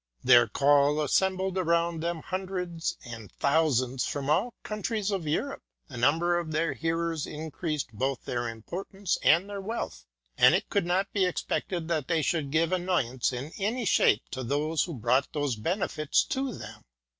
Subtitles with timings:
[0.23, 6.39] Their call assembled around them hundreds and thousands from all countries of Europe; the number
[6.39, 10.07] of their hearers increased both their importance and their wealth;
[10.39, 14.23] and it could not be expected that they should give annoy ance in any shape
[14.31, 16.83] to those who brought these benefits to them.